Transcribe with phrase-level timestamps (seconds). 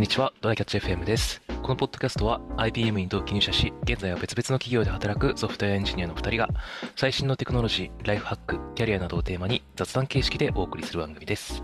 [0.00, 1.42] んにちは、ドライキャッチ FM です。
[1.62, 6.48] このポッドキャストは IBM に同期入社し、現在は別々の企業で働くソフトウェアエンジニアの2人が、
[6.96, 11.62] 最新のテクノロジー、ライフハック、キャリアなどをテーマに雑談形式でお送りする番組です。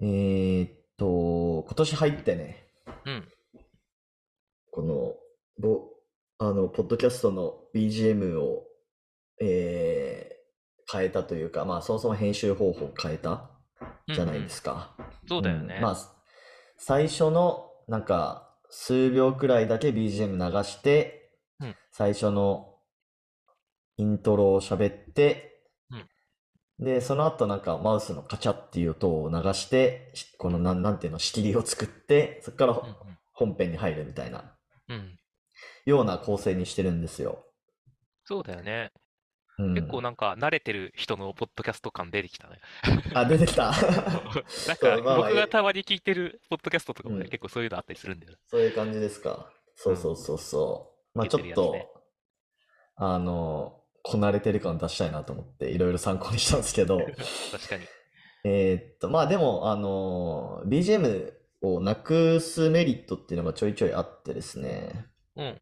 [0.00, 2.68] えーっと、今年入ってね、
[3.04, 3.28] うん。
[4.70, 5.14] この、
[5.58, 5.96] ぼ、
[6.38, 8.64] あの、ポッドキャストの BGM を、
[9.40, 10.36] えー
[10.88, 13.50] 変えたというか、まあ、そもそも編集方法を変えた
[14.06, 14.94] じゃないですか。
[15.28, 15.80] そうだよね。
[15.80, 15.96] んまあ、
[16.78, 22.74] 最初の、なんか、数秒くらいだけ BGM 流して、うん最初の
[23.96, 25.60] イントロを喋って、
[26.78, 32.80] うんで、その後なんかマウスのカチャっていう音を流して、しこのなん、なんていうの、仕切りを作って、そこからうん
[33.32, 34.54] 本編に入るみたいな、
[34.88, 35.18] うん。
[35.86, 35.92] うん。
[35.92, 37.44] ような構成にしてるんですよ。
[38.24, 38.92] そうだよね。
[39.58, 39.74] うん。
[39.74, 42.60] 結構なんか慣れてる人のポッドキャスト感出てきたね。
[43.14, 43.72] あ、出てきた。
[43.72, 48.38] なんそか僕がたまに聞いてるポッドキャストとかもね、うん結構そういうのあったりするんだよね。
[48.46, 49.50] そういう感じですか。
[49.74, 51.18] そうそうそうそう。
[51.18, 52.02] まあちょっいけてるやつねと、
[52.96, 56.98] あの、こなれてる感出したいなと思って、いろいろ参考にしたんですけど、
[57.52, 57.86] 確かに。
[58.44, 65.06] えーっと、まあでも、あの、BGM をなくすメリットっていうのがちょいちょいあってですね。
[65.34, 65.60] うん。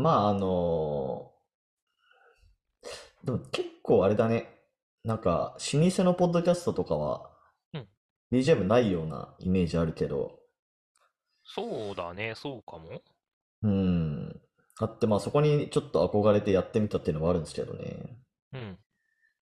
[0.00, 1.32] まああの、
[3.24, 4.48] でも結構あれだね。
[5.04, 7.30] なんか、老舗のポッドキャストとかは
[7.72, 7.88] うん
[8.32, 10.40] BGM ないようなイメージあるけど、
[11.44, 13.02] そうだね、そうかも。
[13.62, 14.40] うん。
[14.78, 18.16] あって、まあそこにちょっと憧れてやってみたっていうのもあるんですけどね。
[18.52, 18.78] うん。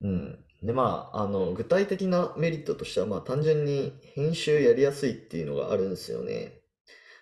[0.01, 0.45] うん。
[0.63, 6.61] で、まあ、あの、具体的なメリットとしては、まあ単純に編集やりやすいっていうのがあるんですよね。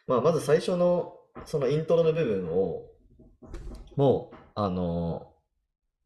[0.07, 2.87] まあまず最初のそのイントロの部分を、
[3.97, 5.33] もう、あの、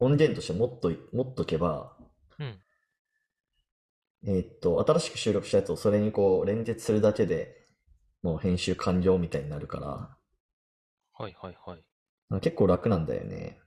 [0.01, 1.97] 音源として持っとい、持っとけば、
[2.39, 2.61] うん。
[4.27, 7.67] えーっと、新しく収録したやつをそれにこう連結するだけで
[8.23, 10.17] もう編集完了みたいになるから、
[11.13, 11.85] はいはいはい。
[12.31, 13.61] あ結構楽なんだよね。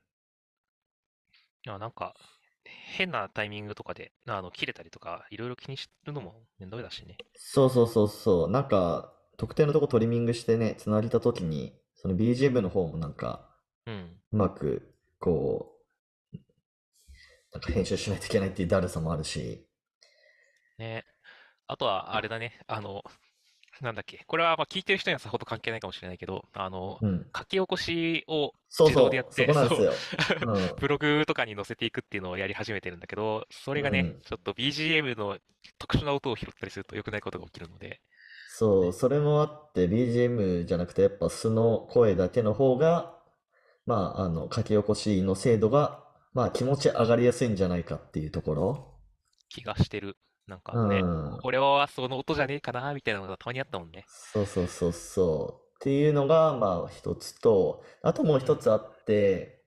[1.66, 2.16] いや、なんか、
[2.66, 7.18] 変なタイミングとかで、あの、切れたりとか、いろいろ気にするのも面倒だしね。
[7.36, 8.50] そうそうそうそう。
[8.50, 13.50] なんか、特定のとこトリミングしてね、つなげたときに、その BGM の方もなんか、
[13.86, 14.18] うん。
[14.32, 15.78] うまく、こ
[16.34, 16.38] う、
[17.54, 19.66] なんか編集しないといけないっていうだるさもあるし。
[20.78, 21.06] ね。
[21.68, 23.04] あとは、あれだね、あの、
[23.82, 27.26] なんだっけ、これはまあ聞いてる人にはさほど関係ないかもしれないけど、あの、うん。
[27.36, 29.48] 書き起こしを自動でやっ、そて。
[30.80, 35.38] ブログとかに載せていくっていうのをやり始めてるんだけど、それがね、うんちょっと BGM の
[35.78, 38.02] 特殊な音を拾ったりすると良くないことが起きるので、
[38.56, 43.18] そう、それもあって BGM じゃなくてやっぱ素の声だけの方が、
[43.86, 48.94] まあ、あの、書き起こしの精度が、まあ気持ち上がりやすいんじゃないかっていうところ。
[49.50, 50.18] 気がしてる。
[50.48, 51.40] なんかね、うん。
[51.42, 54.06] これはその音じゃねえかな、みたいなのがたまにあったもんね。
[54.08, 55.76] そうそうそうそう。
[55.76, 59.64] っていうのが、まあ一つと、あともう一つあって、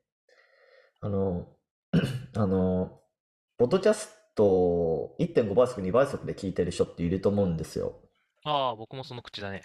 [1.01, 1.47] あの、
[2.37, 3.01] あの、
[3.59, 8.01] ポッドキャストを1.5倍速、2倍速で聞いてる人っていると思うんですよ。
[8.45, 9.63] ああ、僕もその口だね。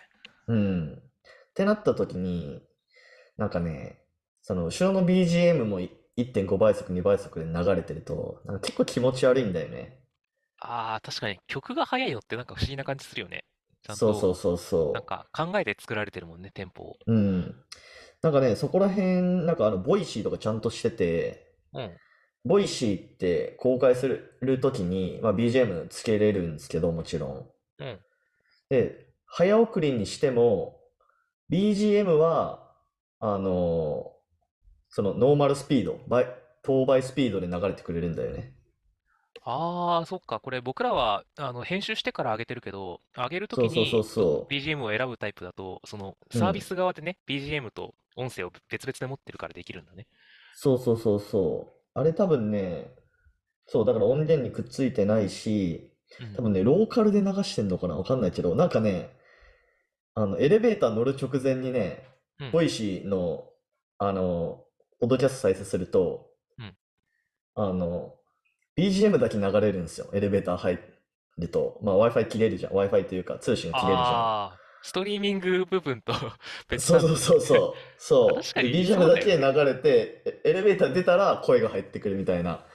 [0.48, 0.94] うん。
[0.94, 2.62] ってなった時に、
[3.38, 4.01] なんかね、
[4.42, 10.00] その後ろの BGM もい1.5倍速、2倍速で流れてると、なんか結構気持ち悪いんだよね。
[10.60, 13.46] ああ、確かに曲が速いのってなんか不思議な感じするよね。
[13.82, 16.98] ちゃんそうそうと、そうそなんか考えて作られてるもんね、テンポを。
[17.08, 17.14] う。
[17.14, 17.56] うん。
[18.22, 21.98] なんかね、そこら辺、なんかあの、 Voicy とかちゃんとしてて、うん。
[22.44, 24.08] Voicy って公開す
[24.42, 27.52] るときに、まあ、BGM つけれるんですけど、もちろん。
[27.80, 28.00] うん。
[28.70, 30.80] で、早送りにしても、
[31.50, 32.76] BGM は、
[33.20, 34.14] あの、
[34.92, 36.28] そのノーマルスピード、倍、
[36.62, 38.54] 等倍スピードで流れてくれるんだよね。
[39.44, 40.40] ああ、そっか。
[40.40, 50.08] これ僕らはあの編集してから上げてるけど、上げるときそうそうそうにそ BGM を選ぶタイプだと、そのうんサービス側でね、BGM と音声を別々で持ってるからできるんだね。
[50.54, 52.00] そうそうそうそう。
[52.00, 52.94] あれ多分ね、
[53.66, 55.88] そう、だから音源にくっついてないし、
[56.20, 57.96] うん多分ね、ローカルで流してんのかな？
[57.96, 59.10] わかんないけど、なんかね、
[60.14, 62.06] あの、エレベーター乗る直前にね、
[62.40, 63.46] うん Voicy の、
[63.98, 64.66] あの、
[65.02, 66.76] ポッドキャスト再生するとうん、
[67.56, 68.14] あの、
[68.78, 70.10] BGM だけ流れるんですよ。
[70.14, 70.80] エレベーター入
[71.38, 71.80] ると。
[71.82, 72.74] まあ、Wi-Fi 切れるじゃん。
[72.74, 74.08] Wi-Fi というか、通信が切れるじゃん。
[74.08, 76.14] ああ、ストリーミング部分と
[76.70, 77.74] 別そうなそうそうそう。
[77.98, 78.44] そう。
[78.44, 82.66] そう BGM だけ流れて、エエレベーター出たら声が入ってくるみたいな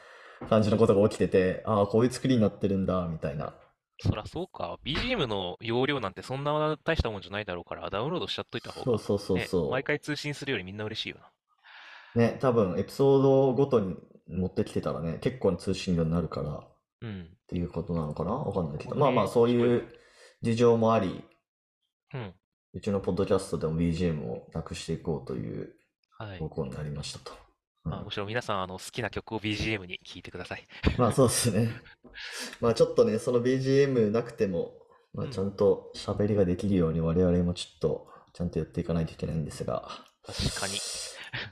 [0.48, 3.54] 感じのことが起きてて、ああ、こういう作りになってるんだ、みたいな。
[3.98, 4.78] そらそうか。
[4.84, 9.70] BGM の容量なんてそんな大したもんじゃないだろうから、ダウンロードしちゃっといた方が、そうそうそうね、そう。
[9.70, 11.30] 毎回通信するよりみんな嬉しいよな。
[12.16, 13.96] ね、多分エピソードごとに
[14.28, 16.68] 持ってきてたらね、結構な通信量になるからっ
[17.02, 17.28] うん。
[17.46, 18.32] ていうことなのかな？
[18.32, 18.96] わかんないけど。
[18.96, 19.84] まあまあ、そういう
[20.42, 21.22] 事情もあり、
[22.14, 22.34] うん。
[22.72, 25.74] うちのポッドキャストでも BGM をなくしていこうという
[26.18, 26.38] はい。
[26.38, 27.32] 方向になりましたと。
[27.84, 30.66] うんまあ、むしろ皆さん、あの、好きな曲を BGM に聴いてください。
[30.98, 31.70] まあそうですね。
[32.60, 34.72] まあちょっとね、その BGM なくても、
[35.12, 39.88] まあうんちゃんと喋りができるように我々もちょっとちゃんとやっていかないといけないんですが、
[40.26, 40.74] 確かに。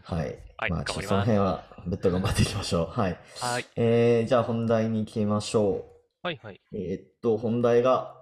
[0.02, 0.38] はい。
[0.56, 3.00] はいまあちょっとその辺は別途頑張っていきましょう。
[3.00, 3.18] はい。
[3.40, 3.66] はい。
[3.76, 5.86] えー、じゃあ本題に行きましょ
[6.22, 6.54] はいはい。
[6.54, 6.76] う。
[6.76, 8.14] えーっと、本題が、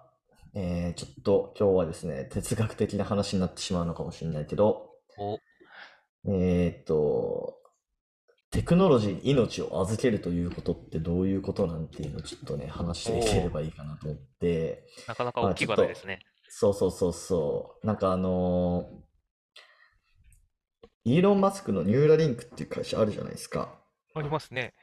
[0.55, 5.39] えー、ちょっと今日はですね、哲学的な話になってしまうのかもしれないけど、お、
[6.27, 7.59] えーっと、
[8.51, 16.21] テクノロジーに命を預けるということってどういうことなんていうのをちょっとね、話していければいいかなと思って、なかなか大きいまあちょっと話題ですね。
[16.49, 17.87] そうそうそうそう。
[17.87, 19.12] なんかあのー
[21.05, 23.79] イーロン・マスクのニューラリンクっていう会社あるじゃないですか。
[24.15, 24.75] ありますね。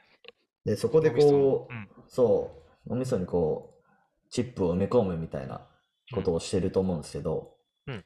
[0.64, 1.88] で、そこでこう、うん。
[2.08, 5.66] そう、脳みそにこう、チップを埋め込むみたいな
[6.14, 7.54] ことをしてると思うんですけど、
[7.86, 8.04] うん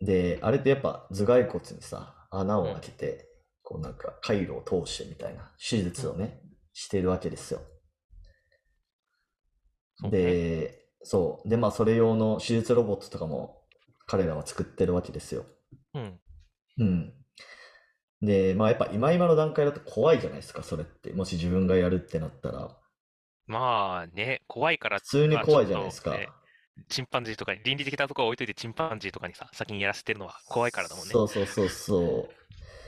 [0.00, 3.28] で、あれってやっぱ頭蓋骨にさ、穴を開けて、
[3.62, 6.40] こうなんか回路を通してみたいな手術をね、
[6.72, 7.60] してるわけですよ。
[10.10, 11.48] で、そう。
[11.48, 13.62] で、まあそれ用の手術ロボットとかも
[14.06, 15.46] 彼らは作ってるわけですよ。
[15.94, 16.20] うん。
[16.78, 17.12] うん。
[18.22, 21.12] で、まあやっぱ今今の段階だと怖いじゃないですか、それって。
[21.12, 22.76] もし自分がやるってなったら。
[23.46, 26.18] まあね、怖いから、普通にまあ怖いじゃないですか。
[26.88, 31.12] チンパンジーとかに、倫理的なところは置いといて、チンパンジーとかにさ、先にやらせてるのは怖いからだもんね。
[31.12, 32.28] そうそうそうそ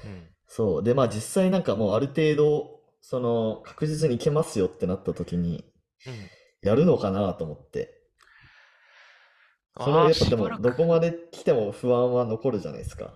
[0.04, 0.08] う。
[0.08, 0.28] うん。
[0.48, 0.82] そう。
[0.82, 5.64] で、まあ実際なんかもうある程度、その確実にいけますよってなった時に、
[6.06, 6.30] うん。
[6.62, 7.95] やるのかなと思って。
[9.78, 10.58] そのああ、やっぱでも。
[10.58, 13.12] どこまで来ても不安は残るじゃないですか。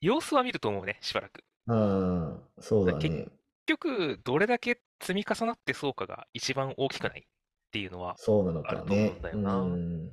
[0.00, 1.42] 様子は見ると思うね、しばらく。
[1.66, 3.24] うん、そうだ結ね。
[3.24, 3.30] 結
[3.66, 9.30] 局、どれだけ積み重なってそうかが一番大きくないっていうのは、そうなのかねと思うんだ。
[9.30, 10.10] よなうん。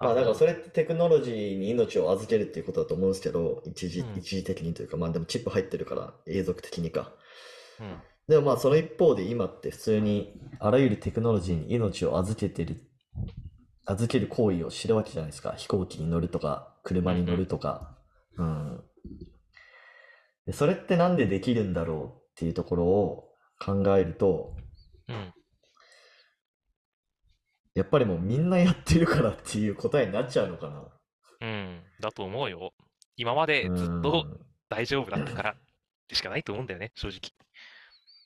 [0.00, 7.12] まあだからそれってテクノロジーに命を預けるっていうことだと思うんですけど、一時、うん一時的にというか、まあでもチップ入ってるから永続的にか。
[7.80, 8.02] うん。
[8.28, 12.82] でもまあその一方で今って普通にあらゆるテクノロジーに命を預けてる、
[13.86, 15.52] 預ける行為をしてるわけじゃないですか。
[15.52, 17.96] 飛行機に乗るとか、車に乗るとか。
[18.36, 18.84] うん。
[20.46, 23.28] で、それってなんでできるんだろうっていうところを
[23.58, 24.56] 考えると、
[25.08, 25.34] うん。
[27.74, 30.84] やっぱりもうみんなやってるからっていう答えになっちゃうのかな。
[31.40, 31.82] うん。
[32.00, 32.72] だと思うよ。
[33.16, 34.26] 今までずっと
[34.68, 35.56] 大丈夫だったから
[36.08, 37.18] でしかないと思うんだよね、正直。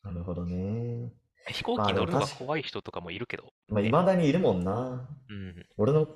[0.05, 0.15] うん。
[0.15, 1.13] なるほどね。
[1.53, 3.53] 飛行まあ機乗るのが怖い人とかもいるけど。
[3.69, 5.09] まあ、ね未だにいるもんな。
[5.29, 5.67] うん。
[5.77, 6.09] 俺の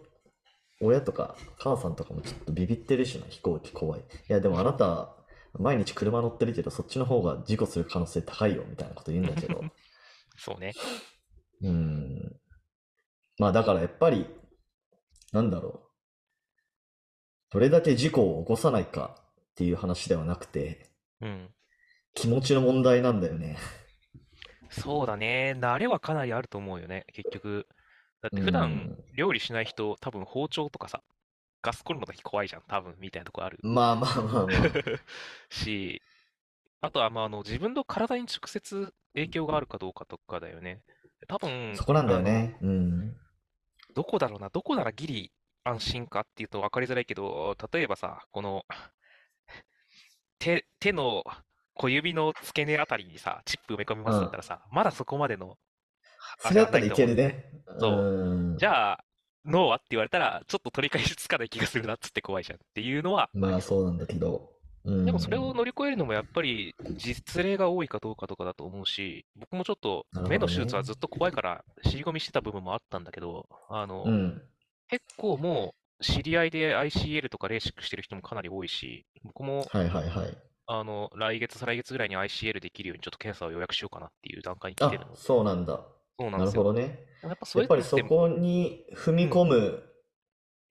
[0.80, 4.00] 親とか母さんとかもちょっとビビってるしな、飛行機怖い。
[4.00, 5.16] いや、でもあなた、
[5.58, 9.62] 毎日車乗ってるけど、そっちの方が事故する可能性高いよ、みたいなこと言うんだけど。
[10.36, 10.72] そうね。
[11.62, 12.40] うん。
[13.38, 14.26] まあだからやっぱり、
[15.32, 15.92] なんだろう。
[17.50, 19.16] どれだけ事故を起こさないか
[19.52, 20.90] っていう話ではなくて、
[21.20, 21.50] うん。
[22.14, 23.56] 気持ちの問題なんだよね。
[24.72, 25.54] そうだね。
[25.58, 27.66] 慣れはかなりあると思うよね、結局。
[28.22, 31.02] だって普段料理しない人、多分包丁とかさ、
[31.62, 34.46] ガスコンロの時怖いじゃん、多分、みたいなとこあるまあまあまあまあ。
[35.50, 36.02] し、
[36.80, 40.82] あとは、まあ、あの、自分の体に直接影響があるかどうかとかだよね。
[41.28, 42.56] 多分、そこなんだよね。
[42.62, 43.16] うん。
[43.94, 45.32] どこだろうな、どこならギリ
[45.64, 48.64] 安心かっていうと分かりづらいけど、例えばさ、この、
[50.38, 51.24] 手、手の
[51.74, 55.56] 小指の付け根あたりにさ、チップ埋め込みますだったらさ、まだそこまでの、
[56.44, 57.24] あそれだったらいけるね。
[57.24, 57.44] ね。
[57.78, 58.58] そううん。
[58.58, 59.04] じゃあ、
[59.44, 64.52] ノーはって言われたら、ちょっと取り返しつかない気がするなっつって怖いじゃんっていうのは、まあそうなんだけど。
[64.84, 65.04] うん。
[65.04, 74.42] でもそれを乗り越えるのもやっぱり実例が多いかどうかとかだと思うし、僕もちょっと目の手術はずっと怖いから尻込みしてた部分もあったんだけど、あの、うん。
[74.88, 80.36] 結構もう知り合いで ICL とかレーシックしてる人もかなり多いし、僕もはいはいはい。
[80.74, 85.72] あの来月、再来月ぐらいに ICL できるようにちょっと検査を予約しようかなっていう段階に来あてるの。、そうなんだ。
[85.72, 85.84] なる
[86.18, 86.62] そうなんですよ。
[86.62, 87.06] ほどね。
[87.22, 89.82] やっぱそやっぱりそこに踏み込む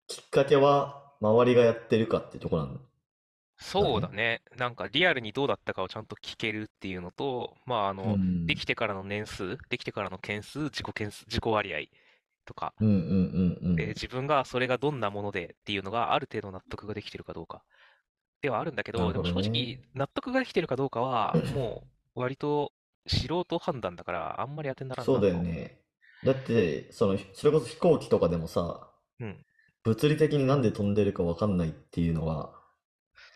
[0.08, 2.80] きっかけは、周りがやってるかっていうところなの。
[3.58, 4.42] そうだね。
[4.58, 11.80] なんかリアルにどうだったかをちゃんと聞けるっていうのと、まああの、うんできてからの年数、できてからの件数、自己件数、自己割合
[12.46, 13.75] とか、うんうんうんうん。
[13.75, 17.64] で、自分がそれがどんなものでっていうのがある程度納得ができてるかどうか
[18.46, 21.84] ではあるんだけど、でも正直納得ができてるかどうかは、も
[22.16, 22.72] う割と
[23.08, 25.82] 素人判断だから、あんまり当てにならんなそうだよね。
[26.24, 29.46] だって、その、それこそ飛行機とかでもさ、うん。
[29.84, 32.54] 物理的になんで飛んでるかわかんないっていうのは、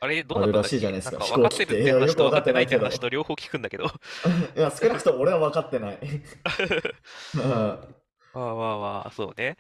[0.02, 1.18] あれ、どうあるらなったんだっしいじゃないですか。
[1.18, 1.74] か飛分かってる？
[1.74, 1.84] って。
[1.84, 2.90] いや、よて話と分かってないってけど。
[2.90, 3.86] と両方聞くんだけど。
[4.56, 6.00] いや、少なくとも俺は分かってない。
[7.36, 8.00] うん
[8.34, 9.58] まあまあまあ、そうね。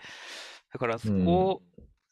[0.74, 1.26] だからうそん。
[1.26, 1.64] こを、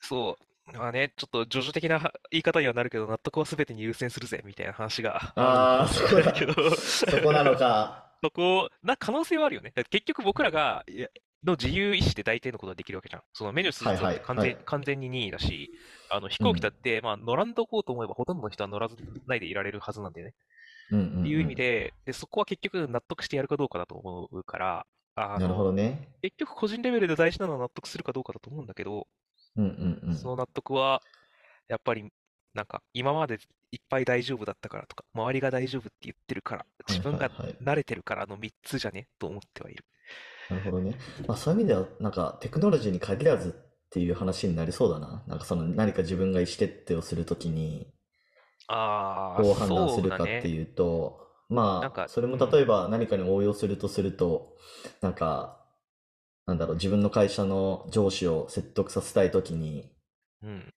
[0.02, 6.18] そう、まあね、ちょっと叙々的な言い方にはなるけど、納得は全てに優先するぜ、みたいな話があるのあそこだ。
[6.18, 8.14] れないけど、そこなのか。
[8.24, 9.72] そこ、な可能性はあるよね。
[9.76, 11.08] だって結局僕らが、いや
[11.44, 13.24] の自由意志で大抵のことができるわけじゃん。
[13.34, 14.64] そのメニュースはいはい、実は完全、はい。
[14.66, 15.72] 完全に任意だし、
[16.10, 16.48] あの飛うん。
[16.48, 18.96] 行機だって、まあ乗らんとこうと思えばほとんどの人は乗らず
[19.28, 20.34] ないでいられるはずなんだよね。
[20.92, 25.42] うんうっていう意味んで、で、そこは結局納得してやるかどうかだと思うから、あうん。
[25.42, 26.10] なるほどの、ね。
[26.22, 29.08] 結局個人レベルで大事なのは納得するかどうかだと思うんだけど、
[29.58, 29.68] うんう
[30.08, 30.16] んうん。
[30.16, 31.02] その納得は、
[31.68, 32.12] やっぱり、
[32.54, 33.36] なんか、今まで
[33.72, 37.30] いっぱい大丈夫だったからとか、周りが大丈夫って言ってるから、はい自分が。
[37.30, 39.08] 慣れてるからの3つじゃね？
[39.20, 39.86] と思ってはいる。
[40.50, 40.96] なるほどね。
[41.28, 45.24] まあそういう意味では、なんかテクノロジーに限らずっていう話になりそうだな。
[45.28, 47.94] なんかその何か自分が意思決定をするときに、
[48.68, 50.48] ああ、どう判断するかって。
[50.50, 51.28] いうと、
[51.82, 54.56] なんか、まあ、それうん、も例えば何かに応用するとすると、
[55.02, 55.66] なんか、
[56.48, 59.92] なんだろう、自分の会社の上司を説得させたいときに、
[60.42, 60.74] うん、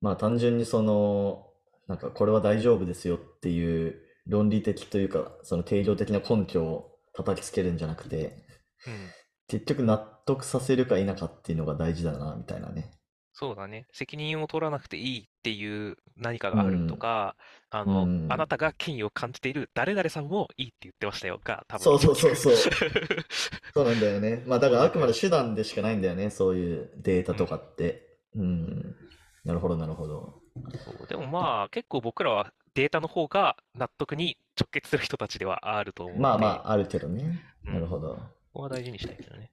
[0.00, 1.46] まあ単純にその、
[1.88, 8.46] なんかこれは大丈夫ですよっていう論理的というか、その定量的な根拠を叩きつけるんじゃなくて、
[8.86, 9.10] うん。
[9.48, 12.92] 結局納得させるか否かっていうのが大事だな、みたいなね。
[13.32, 13.86] そうだね。
[13.92, 17.36] 責任を取らなくていいっていう何かうがあるとん、か、
[17.70, 22.82] あう、の、あなたが権威を感じている誰々さんもいいって言ってましたよが、多分そうそう聞そうそう。
[22.88, 23.24] く。
[23.74, 24.44] そうなんだよね。
[24.46, 26.30] まあだからあくまで手段でしかないんだよね。
[26.30, 27.58] そういうデータとかうん。
[27.58, 28.18] って。
[28.34, 28.96] うん。
[29.44, 30.42] なるほど、なるほど。
[30.84, 37.42] そう、でもまあ、結構僕らはデータの方が納得に直結する人たちではあると思うまあまので、あ、あるけどね。
[37.66, 38.16] うん、なるほど。
[38.52, 39.52] ここは大事にしたいけどね。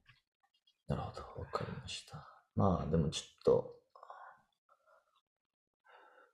[0.88, 1.22] なるほど。
[1.40, 2.39] わかりました。
[2.60, 3.74] まあでもちょっと、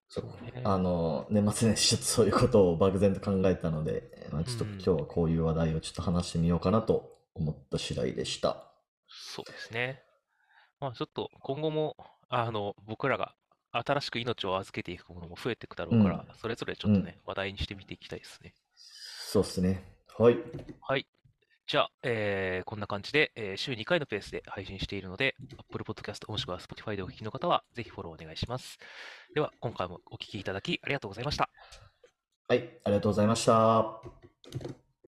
[0.08, 0.58] そそうう。
[0.60, 0.68] ね。
[0.68, 8.72] あの、年末年始ちょっとそういうことを漠然と考えたので、まあうちょっと今日ん、はこういう話題をちょっと話してみようかなと思った次第でした。
[9.08, 10.00] そうですね。
[10.80, 11.96] まあちょっと今後も、
[12.28, 13.34] あの、僕らが
[13.72, 16.36] 新しく命を預けていくものも増えていくだろううから、ん。
[16.36, 16.88] それぞれちうん。
[16.88, 18.54] ょっとね、話題にしてみていきたいですね。
[18.74, 19.82] そうっすね。
[20.18, 20.36] はい。
[20.80, 21.06] はい。
[21.66, 28.78] じゃあ、えーこんな感じで、えー週2回のペースで配信しているので、Apple Podcast もしくは Spotify でお聞きの方は、ぜひフォローお願いします。
[29.34, 31.50] では、今回もお聞きいただきありがとうございました。
[32.48, 32.78] はい。
[32.84, 34.85] ありがとうございました。